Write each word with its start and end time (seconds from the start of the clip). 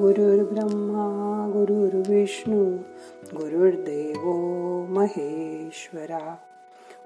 गुरुर्ब्रह्मा 0.00 1.50
गुरुर्विष्णू 1.52 2.76
गुरुर्देव 3.34 4.22
महेश्वरा. 4.94 6.36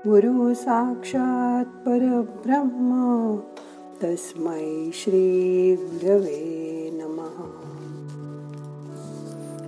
गुरु 0.07 0.55
साक्षात 0.55 1.65
परब्रह्म 1.65 3.37
तस्मै 4.05 4.91
श्री 4.95 5.77
गुरवे 5.77 6.91
नमः. 6.93 7.65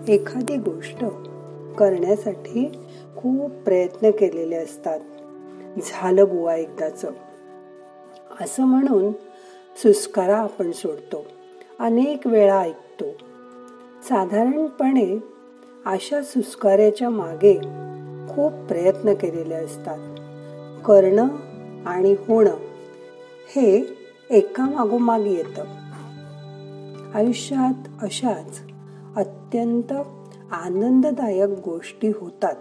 एखादी 0.09 0.57
गोष्ट 0.57 1.05
करण्यासाठी 1.79 2.73
खूप 3.17 3.51
प्रयत्न 3.51 4.11
केलेले 4.11 4.57
असतात. 4.57 5.01
झालं 5.77 6.25
बुवा 6.29 6.57
एकदाच. 6.57 7.05
असं 8.41 8.63
म्हणून 8.63 9.13
सुस्कारा 9.77 10.37
आपण 10.37 10.73
सोडतो. 10.73 11.25
अनेक 11.79 12.27
वेळा 12.27 12.59
ऐकतो. 12.59 12.86
साधारणपणे 14.03 15.19
अशा 15.87 16.23
सुस्कार्याच्या 16.23 17.11
मागे 17.11 17.55
खूप 18.29 18.53
प्रयत्न 18.53 19.15
केलेले 19.15 19.55
असतात. 19.55 19.99
करणं 20.85 21.29
आणि 21.87 22.13
होणं 22.13 22.55
हे 23.57 23.97
एकामागोमाग 24.31 25.27
येतं. 25.27 25.65
आयुष्यात 27.15 27.89
अशाच 28.03 28.61
अत्यंत 29.17 29.93
आनंददायक 30.53 31.51
गोष्टी 31.65 32.09
होतात 32.09 32.57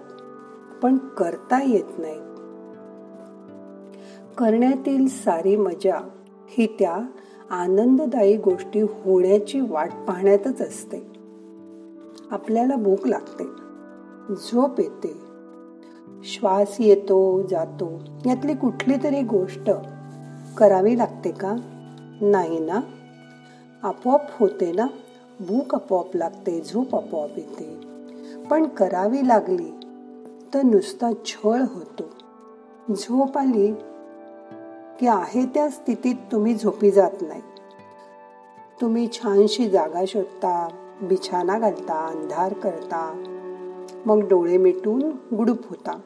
पण 0.83 0.97
करता 0.97 1.63
येत 1.63 1.99
नाही. 1.99 2.19
करण्यातील 4.37 5.07
सारी 5.07 5.55
मजा 5.55 6.07
ही 6.47 6.75
त्या 6.79 6.97
आनंददायी 7.51 8.37
गोष्टी 8.37 8.81
होण्याची 8.81 9.59
वाट 9.59 9.91
पाहण्यातच 10.07 10.61
असते. 10.61 11.07
आपल्याला 12.31 12.75
भूक 12.75 13.07
लागते. 13.07 13.43
झोप 14.35 14.79
येते. 14.79 15.13
श्वास 16.23 16.75
येतो 16.79 17.47
जातो. 17.47 18.01
यातली 18.25 18.55
कुठली 18.55 18.95
तरी 19.03 19.21
गोष्ट 19.21 19.71
करावी 20.57 20.97
लागते 20.97 21.31
का? 21.31 21.55
नाही 22.21 22.59
ना? 22.59 22.79
आपोआप 23.83 24.21
होते 24.39 24.71
ना? 24.71 24.87
भूक 25.39 25.75
आपोआप 25.75 26.15
लागते 26.15 26.61
झोप 26.61 26.95
आपोआप 26.95 27.37
येते. 27.37 27.79
पण 28.49 28.65
करावी 28.65 29.27
लागली 29.27 29.71
तर 30.53 30.61
नुसता 30.61 31.11
छळ 31.25 31.61
होतो. 31.61 32.03
झोप 32.93 33.37
आली 33.37 33.73
की 34.99 35.07
आहे 35.07 35.45
त्या 35.45 35.69
स्थितीत 35.69 36.15
तुम्ही 36.31 36.55
झोपी 36.55 36.91
जात 36.91 37.21
नाही. 37.21 37.41
तुम्ही 38.81 39.07
छानशी 39.13 39.69
जागा 39.69 40.03
शोधता 40.07 40.67
बिछाना 41.01 41.59
घालता 41.59 42.07
अंधार 42.07 42.53
करता. 42.53 43.23
मग 44.05 44.27
डोळे 44.27 44.57
मिटून 44.57 45.01
गुडूप 45.35 45.57
होता 45.69 45.99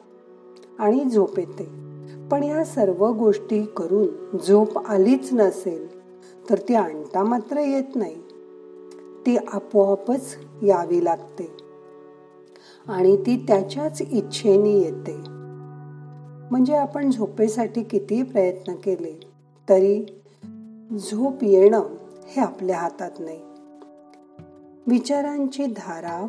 आणि 0.78 1.04
झोप 1.04 1.38
येते. 1.38 1.64
पण 2.30 2.42
या 2.42 2.64
सर्व 2.64 3.12
गोष्टी 3.12 3.62
करून 3.62 4.38
झोप 4.38 4.86
आलीच 4.86 5.32
नसेल 5.32 6.00
तर 6.50 6.58
ती 6.58 6.74
आणता 6.74 7.24
मात्र 7.24 7.58
येत 7.58 7.96
नाही. 7.96 8.16
ती 9.26 9.36
आपोआपच 9.36 10.36
यावी 10.62 11.04
लागते 11.04 11.50
आणि 12.88 13.16
ती 13.16 13.44
त्याच्याच 13.48 14.02
इच्छेने 14.10 14.70
येते. 14.70 15.39
म्हणजे 16.50 16.76
आपण 16.76 17.10
झोपेसाठी 17.10 17.82
किती 17.82 18.22
प्रयत्न 18.22 18.74
केले 18.74 19.20
तरी 19.68 20.04
झोप 20.98 21.44
येणं 21.44 21.82
हे 22.28 22.40
आपल्या 22.40 22.78
हातात 22.78 23.10
नाही. 23.18 23.40
विचारांची 24.86 25.64
धारा 25.66 26.28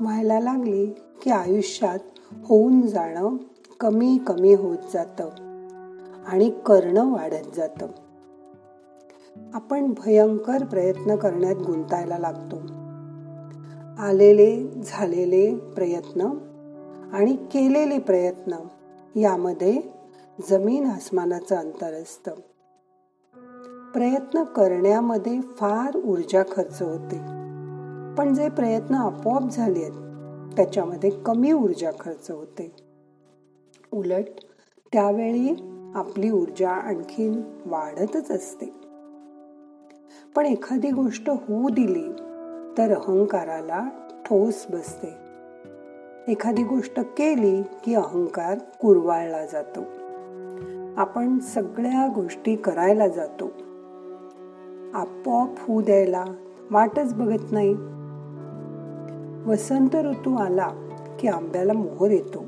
व्हायला 0.00 0.40
लागली 0.40 0.86
की 1.22 1.30
आयुष्यात 1.30 1.98
होऊन 2.44 2.86
जाणं 2.86 3.36
कमी 3.80 4.18
कमी 4.26 4.54
होत 4.54 4.78
जातं 4.92 5.24
आणि 6.26 6.50
करणं 6.66 7.12
वाढत 7.12 7.56
जातं. 7.56 7.86
आपण 9.54 9.94
भयंकर 9.96 10.64
प्रयत्न 10.64 11.16
करण्यात 11.16 11.56
गुंतायला 11.56 12.18
लागतो. 12.18 12.56
आलेले 14.02 14.82
झालेले 14.84 15.54
प्रयत्न 15.54 16.28
आणि 17.12 17.36
केलेले 17.36 17.98
प्रयत्न 17.98 18.52
यामध्ये 19.16 19.80
जमीन 20.50 20.86
आसमानाचं 20.86 21.56
अंतर 21.56 21.92
असतं. 21.94 22.30
प्रयत्न 23.92 24.42
करण्यामध्ये 24.42 25.40
फार 25.40 25.96
ऊर्जा 25.96 26.42
खर्च 26.52 26.82
होते. 26.82 27.18
पण 28.18 28.34
जे 28.34 28.48
प्रयत्न 28.48 28.94
आपोआप 28.94 29.42
झाले 29.42 29.82
आहेत 29.82 29.92
त्याच्यामध्ये 30.56 31.10
कमी 31.10 31.52
ऊर्जा 31.52 31.90
खर्च 32.00 32.30
होते. 32.30 32.72
उलट 33.92 34.24
त्यावेळी 34.92 35.48
आपली 35.94 36.30
ऊर्जा 36.30 36.70
आणखीन 36.70 37.42
वाढतच 37.66 38.30
असते. 38.30 38.66
पण 40.36 40.46
एखादी 40.46 40.90
गोष्ट 40.90 41.30
होऊ 41.30 41.68
दिली 41.68 42.12
तर 42.78 42.94
अहंकाराला 42.94 43.88
ठोस 44.26 44.66
बसते. 44.70 45.31
एखादी 46.28 46.62
गोष्ट 46.62 47.00
केली 47.00 47.62
की 47.62 47.94
अहंकार 47.94 48.58
कुरवाळला 48.58 49.46
जातो. 49.46 49.80
आपण 50.96 51.38
सगळ्या 51.38 52.12
गोष्टी 52.14 52.56
करायला 52.56 53.08
जातो. 53.08 53.44
आपोआप 54.94 55.48
होऊ 55.58 55.82
द्यायला 55.82 56.24
वाटच 56.70 57.14
बघत 57.14 57.52
नाही. 57.52 57.74
वसंत 59.50 59.96
ऋतू 59.96 60.36
आला 60.36 60.70
की 61.20 61.28
आंब्याला 61.28 61.72
मोहर 61.72 62.10
येतो. 62.10 62.44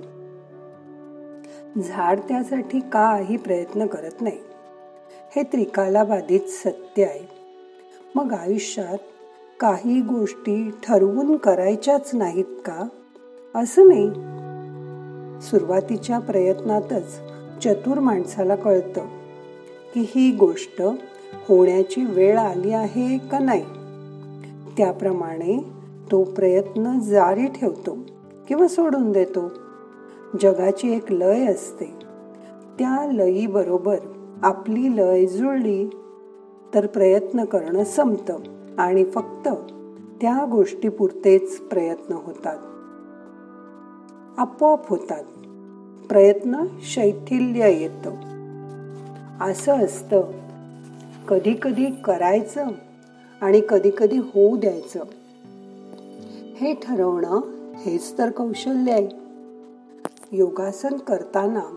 झाड 1.81 2.19
त्यासाठी 2.21 2.81
काही 2.81 3.37
प्रयत्न 3.37 3.87
करत 3.87 4.23
नाही. 4.23 4.39
हे 5.37 5.43
त्रिकाला 5.43 6.05
बाधित 6.05 6.41
सत्य 6.41 7.05
आहे. 7.05 7.29
मग 8.15 8.33
आयुष्यात 8.33 8.99
काही 9.61 10.01
गोष्टी 10.01 10.71
ठरवून 10.83 11.37
करायच्याच 11.37 12.11
नाहीत 12.15 12.63
का? 12.65 12.89
असं 13.55 13.89
नाही. 13.89 14.09
सुरुवातीच्या 15.43 16.19
प्रयत्नातच 16.19 17.21
चतुर 17.65 17.99
माणसाला 17.99 18.55
कळतं 18.55 19.01
की 19.95 20.05
ही 20.09 20.37
गोष्ट 20.37 20.83
होण्याची 21.49 22.05
वेळ 22.05 22.39
आली 22.39 22.71
आहे 22.73 23.19
का 23.19 23.39
नाही. 23.39 23.63
त्याप्रमाणे 24.77 25.65
तो 26.13 26.25
प्रयत्न 26.25 26.99
जारी 26.99 27.47
ठेवतो 27.47 27.99
किंवा 28.49 28.69
सोडून 28.69 29.13
देतो. 29.13 29.51
जगाची 30.43 30.97
एक 30.97 31.13
लय 31.13 31.47
असते. 31.47 31.95
त्या 32.79 33.13
लयीबरोबर 33.13 33.97
आपली 34.43 34.97
लय 34.97 35.27
जुळली 35.27 35.91
तर 36.75 36.87
प्रयत्न 36.87 37.45
करणं 37.45 37.85
संपतं 37.85 38.37
आणि 38.79 39.05
फक्त 39.05 39.49
त्या 40.21 40.47
गोष्टीपुरतेच 40.51 41.61
प्रयत्न 41.61 42.15
होतात. 42.15 42.57
आपोआप 44.39 44.89
होतात. 44.89 45.25
प्रयत्न 46.09 46.65
शैथिल्य 46.83 47.73
येत. 47.73 48.09
असं 49.41 49.85
असतं. 49.85 50.21
कधी 51.29 51.59
कधी 51.63 51.87
करायचं 52.05 52.67
आणि 53.41 53.63
कधी 53.69 53.91
कधी 53.99 54.19
होऊ 54.19 54.57
द्यायचं. 54.57 55.01
हे 56.57 56.75
ठरवणं 56.75 57.41
हेच 57.77 58.19
तर 58.19 58.31
कौशल्य 58.31 58.93
आहे. 58.93 59.09
योगासन 60.33 60.97
करताना 60.97 61.77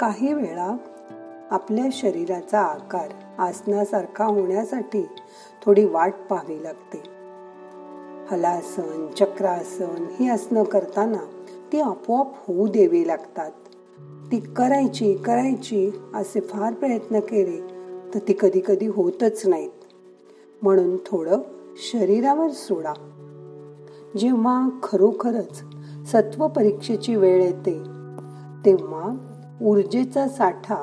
काही 0.00 0.32
वेळा 0.32 0.76
आपल्या 1.50 1.86
शरीराचा 1.92 2.60
आकार 2.60 3.08
आसनासारखा 3.38 4.24
होण्यासाठी 4.24 5.02
थोडी 5.64 5.84
वाट 5.84 6.14
पाहावी 6.30 6.62
लागते. 6.62 7.02
हलासन 8.30 9.06
चक्रासन 9.18 10.06
ही 10.10 10.28
आसनं 10.28 10.62
करताना 10.62 11.18
ती 11.72 11.80
आपोआप 11.80 12.32
होऊ 12.36 12.66
द्यावी 12.66 13.06
लागतात. 13.06 13.50
ती 14.32 14.40
करायची 14.40 15.14
करायची 15.14 15.90
असे 16.14 16.40
फार 16.40 16.72
प्रयत्न 16.72 17.20
केले 17.20 17.60
तर 18.14 18.18
ती 18.28 18.32
कधी 18.40 18.60
कधी 18.66 18.86
होतच 18.86 19.46
नाहीत. 19.46 19.70
म्हणून 20.62 20.96
थोडं 20.96 21.38
शरीरावर 21.76 22.50
सोडा. 22.50 22.92
जेव्हा 24.18 24.68
खरोखरच 24.82 25.62
सत्व 26.12 26.48
परीक्षेची 26.48 27.16
वेळ 27.16 27.42
येते 27.42 27.78
तेव्हा 28.66 29.16
ऊर्जेचा 29.62 30.28
साठा 30.28 30.82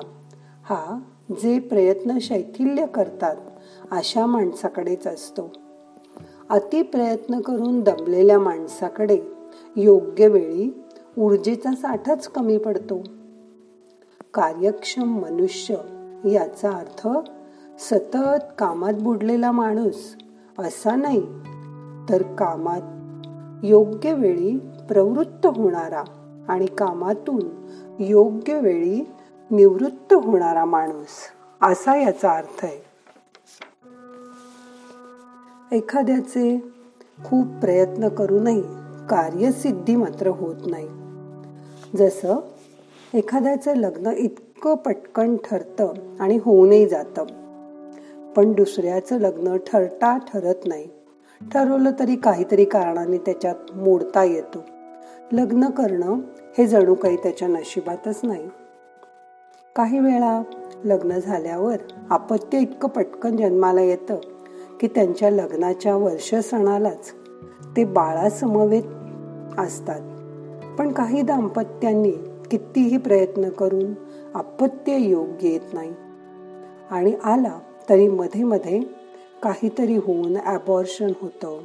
हा 0.64 1.00
जे 1.32 1.60
प्रयत्न 1.60 2.18
शैथिल्य 2.22 2.86
करतात 2.86 3.36
अशा 3.92 4.26
माणसाकडेच 4.26 5.08
असतो. 5.08 5.52
अति 6.50 6.82
प्रयत्न 6.82 7.40
करून 7.40 7.82
दमलेल्या 7.82 8.40
माणसाकडे 8.40 9.20
योग्य 9.76 10.28
वेळी 10.28 10.84
ऊर्जेचा 11.18 11.76
साठाच 11.76 12.28
कमी 12.28 12.58
पडतो. 12.58 13.04
कार्यक्षम 14.34 15.20
मनुष्य 15.20 15.76
याचा 16.32 16.72
अर्थ 16.72 17.08
सतत 17.80 18.44
कामात 18.58 18.94
बुडलेला 18.94 19.52
माणूस 19.52 20.16
असा 20.60 20.96
नाही 20.96 21.22
तर 22.10 22.22
कामात 22.22 22.82
योग्य 23.66 24.14
वेळी 24.14 24.58
प्रवृत्त 24.88 25.46
होणारा 25.46 26.04
आणि 26.48 26.66
कामातून 26.66 27.68
योग्य 28.00 28.60
वेळी 28.60 29.02
निवृत्त 29.52 30.14
होणारा 30.14 30.66
माणूस 30.66 31.08
असा 31.62 31.96
याचा 31.96 32.32
अर्थ 32.32 32.66
आहे. 32.66 32.92
एखाद्याचे 35.78 36.74
खूप 37.26 37.46
प्रयत्न 37.48 38.08
करूनही 38.08 38.64
कार्यसिद्धी 39.12 39.96
मात्र 39.96 40.28
होत 40.28 40.56
नाही. 40.66 40.88
जसं 41.98 42.40
एखाद्याचं 43.14 43.76
लग्न 43.76 44.12
इतकं 44.18 44.76
पटकन 44.76 45.38
ठरतं 45.38 45.94
आणि 46.20 46.40
होऊनही 46.46 46.88
जातं 46.88 47.26
पण 48.36 48.52
दुसऱ्याचं 48.52 49.20
लग्न 49.20 49.58
ठरता 49.58 50.18
ठरत 50.18 50.56
नाही. 50.66 50.88
ठरवलं 51.54 51.92
तरी 52.00 52.16
काहीतरी 52.16 52.66
कारणाने 52.66 53.18
त्याच्यात 53.18 53.78
मोडता 53.78 54.24
येतो. 54.24 54.58
लग्न 55.32 55.70
करणं 55.70 56.20
हे 56.58 56.68
जणू 56.68 56.94
काही 56.94 57.18
त्याच्या 57.18 57.48
नशिबातच 57.48 58.20
नाही. 58.24 58.50
काही 59.76 60.00
वेळा 60.00 60.42
लग्न 60.86 61.20
झाल्यावर 61.20 61.76
अपत्य 62.10 62.60
इतकं 62.60 62.90
पटकन 62.90 63.38
जन्माला 63.38 63.82
येतं 63.82 64.16
की 64.80 64.88
त्यांच्या 64.88 65.30
लग्नाच्या 65.30 65.96
वर्ष 65.96 66.36
सणालाच 66.36 67.12
ते 67.78 67.86
बाळासमवेत 67.86 68.84
असतात. 69.58 70.00
पण 70.78 70.92
काही 70.92 71.22
दाम्पत्यांनी 71.22 72.12
कितीही 72.52 72.98
प्रयत्न 72.98 73.50
करून 73.50 73.94
अपत्य 74.34 74.98
योग्य 74.98 75.50
येत 75.50 75.74
नाही. 75.74 75.94
आणि 76.92 77.14
आला 77.24 77.60
तरी 77.90 78.08
मध्ये 78.08 78.44
मध्ये 78.44 78.80
काहीतरी 79.44 79.96
होऊन 79.96 80.38
ॲबॉर्शन 80.38 81.12
होतं. 81.22 81.62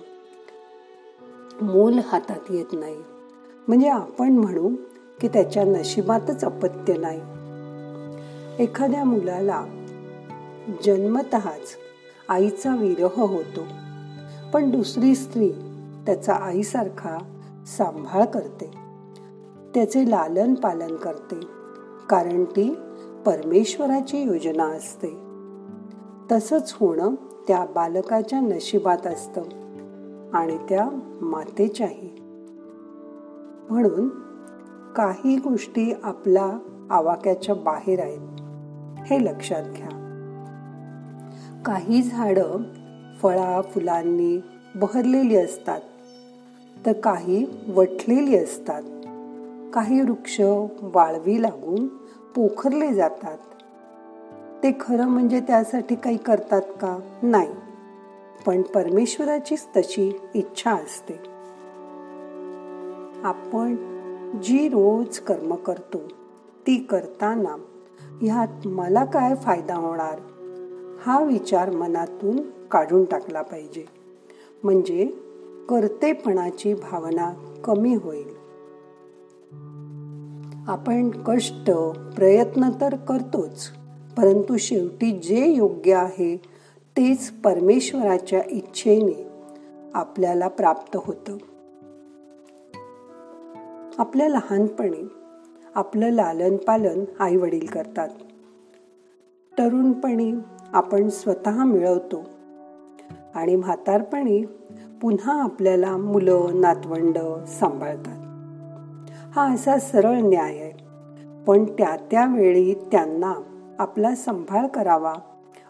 मूल 1.62 2.00
हातात 2.06 2.50
येत 2.50 2.66
नाही. 2.72 2.96
म्हणजे 3.68 3.88
आपण 3.88 4.32
म्हणू 4.32 4.70
की 5.20 5.28
त्याच्या 5.28 5.64
नशिबातच 5.64 6.44
अपत्य 6.44 6.94
नाही. 6.96 7.20
एखाद्या 8.62 9.04
मुलाला 9.04 9.64
जन्मतःच 10.84 11.76
आईचा 12.28 12.76
विरह 12.76 13.20
होतो. 13.22 13.60
पण 14.52 14.70
दुसरी 14.70 15.14
स्त्री 15.14 15.50
त्याचा 16.06 16.32
आईसारखा 16.32 17.18
सांभाळ 17.66 18.24
करते. 18.24 18.70
त्याचे 19.74 20.10
लालन 20.10 20.54
पालन 20.54 20.96
करते 20.96 21.40
कारण 22.10 22.44
ती 22.44 22.70
परमेश्वराची 23.26 24.22
योजना 24.22 24.64
असते. 24.64 25.18
तसंच 26.32 26.76
होणं 26.80 27.14
त्या 27.48 27.64
बालकाच्या 27.74 28.40
नशिबात 28.40 29.06
असतं 29.06 29.42
आणि 30.34 30.58
त्या 30.68 30.88
मातेच्याही. 31.20 32.10
म्हणून 33.70 34.08
काही 34.96 35.36
गोष्टी 35.36 35.94
आपला 36.02 36.58
आवाक्याच्या 36.90 37.54
बाहेर 37.54 38.00
आहेत 38.00 38.40
हे 39.06 39.24
लक्षात 39.24 39.62
घ्या. 39.76 39.88
काही 41.66 42.02
झाडं 42.02 42.62
फळा 43.22 43.60
फुलांनी 43.60 44.40
बहरलेली 44.74 45.36
असतात. 45.36 45.80
तर 46.86 46.92
काही 46.92 47.46
वठलेली 47.68 48.36
असतात. 48.36 48.82
काही 49.74 50.00
वृक्ष 50.00 50.40
वाळवी 50.82 51.42
लागून 51.42 51.86
पोखरले 52.34 52.94
जातात. 52.94 53.38
ते 54.62 54.72
खरं 54.80 55.08
म्हणजे 55.08 55.40
त्यासाठी 55.40 55.94
काही 55.94 56.16
करतात 56.16 56.62
का? 56.62 56.98
नाही. 57.22 57.48
पण 58.46 58.62
परमेश्वराचीच 58.62 59.66
तशी 59.76 60.20
इच्छा 60.34 60.72
असते. 60.72 61.20
आपण 63.24 63.76
जी 64.42 64.68
रोज 64.68 65.18
कर्म 65.18 65.54
करतो 65.54 65.98
ती 66.66 66.86
करताना 66.90 67.56
ह्यात 68.22 68.66
मला 68.66 69.04
काय 69.04 69.34
फायदा 69.34 69.74
होणार? 69.74 70.18
हा 71.02 71.22
विचार 71.22 71.70
मनातून 71.70 72.66
काढून 72.70 73.04
टाकला 73.04 73.42
पाहिजे. 73.42 73.84
म्हणजे 74.62 75.25
कर्तेपणाची 75.68 76.74
भावना 76.74 77.54
कमी 77.64 77.94
होईल. 77.94 78.36
आपण 80.68 81.10
कष्ट 81.10 81.70
प्रयत्न 82.16 82.68
तर 82.80 82.96
करतोच 82.96 83.68
परंतु 84.16 84.56
शेवटी 84.56 85.10
जे 85.10 85.48
योग्य 85.48 85.94
आहे 85.94 86.36
तेच 86.96 87.30
परमेश्वराच्या 87.30 88.42
इच्छेने 88.50 89.26
आपल्याला 89.94 90.48
प्राप्त 90.48 90.96
होतं. 90.96 91.36
आपल्या 93.98 94.28
लहानपणी 94.28 95.08
आपलं 95.74 96.10
लालन 96.10 96.56
पालन 96.56 97.04
आई 97.20 97.36
वडील 97.36 97.66
करतात. 97.66 98.08
तरुणपणी 99.58 100.32
आपण 100.72 101.08
स्वतः 101.08 101.64
मिळवतो 101.64 102.24
आणि 103.34 103.56
म्हातारपणी 103.56 104.44
पुन्हा 105.02 105.42
आपल्याला 105.42 105.96
मुलं 105.96 106.46
नातवंड 106.54 107.18
सांभाळतात. 107.46 108.22
हा 109.38 109.52
असा 109.52 109.78
सरळ 109.78 110.20
न्याय 110.20 110.58
आहे. 110.58 110.72
पण 111.46 111.64
त्या 111.64 111.96
त्यावेळी 112.10 112.74
त्यांना 112.74 113.32
आपला 113.78 114.14
सांभाळ 114.14 114.66
करावा 114.66 115.14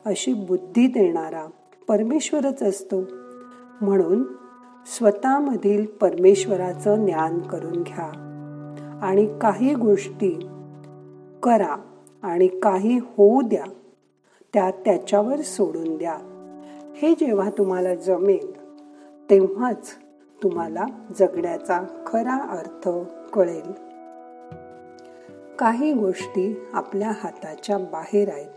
अशी 0.05 0.33
बुद्धी 0.33 0.87
देणारा 0.87 1.47
परमेश्वरच 1.89 2.63
असतो. 2.63 3.03
म्हणून 3.81 4.23
स्वतःमधील 4.99 5.87
परमेश्वराचं 5.87 7.05
ज्ञान 7.05 7.41
करून 7.41 7.83
घ्या. 7.83 8.23
आणि 9.03 9.27
काही 9.41 9.75
गोष्टी 9.75 10.49
करा 11.43 11.77
आणि 12.23 12.47
काही 12.47 12.99
होऊ 12.99 13.43
द्या 13.43 13.65
त्या 14.55 14.71
त्याच्यावर 14.71 15.41
सोडून 15.41 15.97
द्या. 15.97 16.17
हे 16.97 17.13
जेव्हा 17.13 17.51
तुम्हाला 17.51 17.95
जमेल 17.95 18.66
तेव्हाच 19.31 19.91
तुम्हाला 20.43 20.85
जगण्याचा 21.19 21.83
खरा 22.07 22.35
अर्थ 22.35 22.89
कळेल. 23.33 23.73
काही 25.59 25.93
गोष्टी 25.93 26.67
आपल्या 26.73 27.13
हाताच्या 27.21 27.79
बाहेर 27.79 28.29
आहेत. 28.29 28.51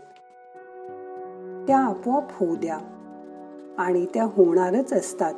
त्या 1.66 1.78
आपोआप 1.78 2.24
होऊ 2.30 2.56
द्या 2.56 2.78
आणि 3.78 4.06
त्या 4.14 4.24
होणारच 4.24 4.92
असतात. 4.92 5.34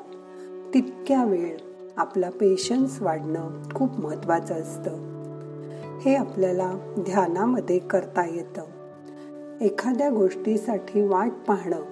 तितक्या 0.74 1.24
वेळ 1.24 1.56
आपला 1.96 2.30
पेशन्स 2.30 3.02
वाढणं 3.02 3.62
खूप 3.74 4.00
महत्वाचं 4.00 4.54
असतं. 4.54 4.90
हे 5.98 6.14
आपल्याला 6.14 6.72
ध्यानामध्ये 6.98 7.78
करता 7.78 8.26
येतं. 8.26 8.62
एखाद्या 9.60 10.10
गोष्टीसाठी 10.10 11.06
वाट 11.06 11.32
पाहणं 11.48 11.82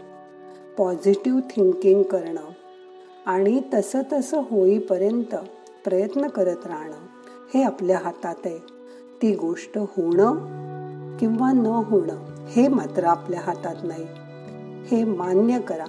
पॉझिटिव्ह 0.79 1.41
थिंकिंग 1.41 2.03
करणं 2.03 2.41
आणि 3.27 3.63
तसं 3.75 4.01
तसं 4.13 4.39
होईपर्यंत 4.39 5.35
प्रयत्न 5.85 6.29
करत 6.29 6.67
राहणं 6.67 6.97
हे 7.55 7.63
आपल्या 7.63 8.01
हातात 8.05 8.35
आहे. 8.45 8.59
ती 9.23 9.35
गोष्ट 9.35 9.79
होणं 9.79 10.37
किंवा 11.17 11.53
न 11.53 11.67
होणं 11.67 12.47
हे 12.47 12.69
मात्र 12.69 13.05
आपल्या 13.05 13.41
हातात 13.41 13.75
नाही. 13.83 14.07
हे 14.85 15.05
मान्य 15.05 15.61
करा. 15.61 15.85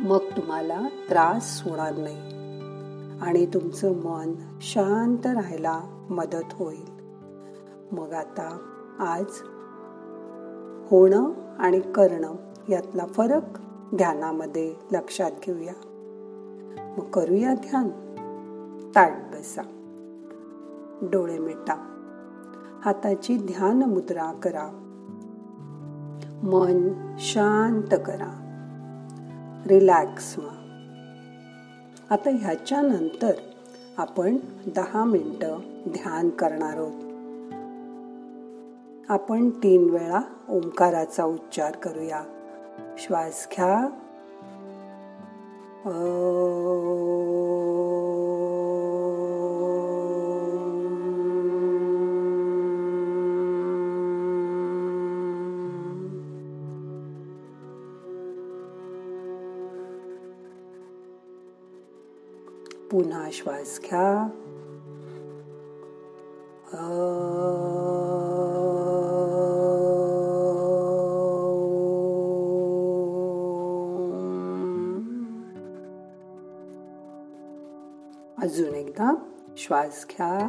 मग 0.00 0.18
तुम्हाला 0.18 0.88
त्रास 1.08 1.62
होणार 1.64 1.96
नाही. 1.96 2.16
आणि 3.22 3.46
तुमचं 3.46 3.94
मन 3.94 4.32
शांत 4.60 5.26
राहायला 5.26 5.80
मदत 6.10 6.52
होईल. 6.52 7.02
मग 7.92 8.12
आता 8.12 8.58
आज 8.98 9.24
होणं 10.90 11.30
आणि 11.58 11.80
करणं 11.80 12.34
यातला 12.68 13.06
फरक 13.06 13.42
ध्यानामध्ये 13.96 14.74
लक्षात 14.92 15.30
घेऊया. 15.46 15.72
मग 16.98 17.10
करूया 17.10 17.54
ध्यान. 17.54 17.88
ताट 18.94 19.12
बसा. 19.12 19.62
डोळे 21.02 21.38
मिटा. 21.38 21.88
हाताची 22.84 23.36
ध्यान 23.36 23.82
मुद्रा 23.82 24.32
करा. 24.32 24.68
मन 26.42 26.88
शांत 27.18 27.96
करा. 28.06 28.38
रिलॅक्स 29.66 30.38
व्हा. 30.38 30.54
आता 32.10 32.30
ह्याच्यानंतर 32.30 33.32
आपण 33.98 34.36
दहा 34.74 35.04
मिनटं 35.04 35.58
ध्यान 35.88 36.30
करणार 36.30 36.76
आहोत. 36.76 37.02
आपण 39.10 39.50
तीन 39.50 39.90
वेळा 39.90 40.20
ओंकाराचा 40.48 41.24
उच्चार 41.24 41.76
करूया. 41.76 42.22
Schweiß 42.96 43.48
K. 43.48 43.92
Buna 62.88 63.32
Schweiß 63.32 63.80
K. 63.80 64.30
अजून 78.42 78.74
एकदा 78.74 79.14
श्वास 79.56 80.06
घ्या. 80.10 80.48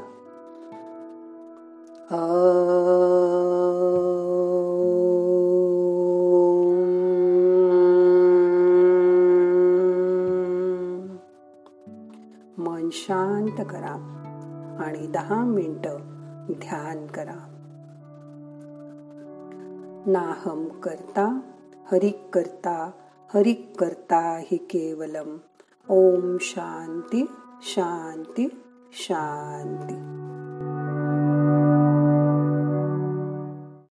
मन 12.57 12.89
शांत 12.91 13.65
करा 13.69 13.95
आणि 14.79 15.07
दहा 15.07 15.43
मिनिट 15.43 15.87
ध्यान 16.59 17.07
करा. 17.07 17.49
नाहम 20.05 20.67
करता 20.67 21.39
हरिक 21.91 22.29
करता 22.33 22.91
हरिक 23.33 23.73
करता 23.79 24.37
हि 24.37 24.57
केवलम. 24.57 25.37
ओम 25.89 26.37
शांती. 26.41 27.25
शांती 27.65 28.47
शांती. 28.93 30.22